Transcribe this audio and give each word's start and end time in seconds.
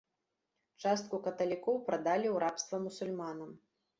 Частку 0.85 1.15
каталікоў 1.27 1.77
прадалі 1.89 2.27
ў 2.31 2.37
рабства 2.45 2.75
мусульманам. 2.89 3.55